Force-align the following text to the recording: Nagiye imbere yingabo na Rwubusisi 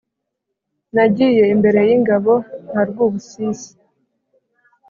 Nagiye 0.95 1.43
imbere 1.53 1.79
yingabo 1.87 2.33
na 2.73 2.81
Rwubusisi 2.89 3.71